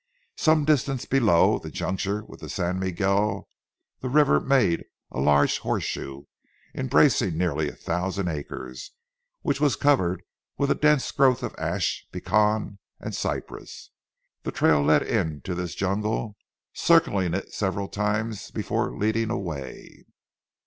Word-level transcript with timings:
Some 0.35 0.65
distance 0.65 1.05
below 1.05 1.59
the 1.59 1.69
juncture 1.69 2.23
with 2.25 2.39
the 2.39 2.49
San 2.49 2.79
Miguel 2.79 3.47
the 3.99 4.09
river 4.09 4.39
made 4.39 4.85
a 5.11 5.19
large 5.19 5.59
horseshoe, 5.59 6.23
embracing 6.73 7.37
nearly 7.37 7.69
a 7.69 7.75
thousand 7.75 8.27
acres, 8.27 8.93
which 9.43 9.61
was 9.61 9.75
covered 9.75 10.23
with 10.57 10.71
a 10.71 10.73
dense 10.73 11.11
growth 11.11 11.43
of 11.43 11.53
ash, 11.59 12.07
pecan, 12.11 12.79
and 12.99 13.13
cypress. 13.13 13.91
The 14.41 14.51
trail 14.51 14.81
led 14.81 15.03
into 15.03 15.53
this 15.53 15.75
jungle, 15.75 16.35
circling 16.73 17.35
it 17.35 17.53
several 17.53 17.87
times 17.87 18.49
before 18.49 18.97
leading 18.97 19.29
away. 19.29 20.05